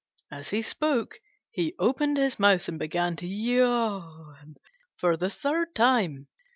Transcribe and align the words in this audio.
As 0.31 0.49
he 0.49 0.63
spoke 0.63 1.19
he 1.51 1.75
opened 1.77 2.17
his 2.17 2.39
mouth 2.39 2.67
and 2.67 2.79
began 2.79 3.15
to 3.17 3.27
yawn 3.27 4.55
for 4.97 5.15
the 5.15 5.29
third 5.29 5.75
time. 5.75 6.27